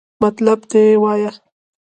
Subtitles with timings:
[0.21, 1.31] مطلب دې وایا!